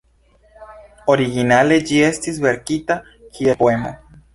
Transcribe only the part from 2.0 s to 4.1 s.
estis verkita kiel poemo.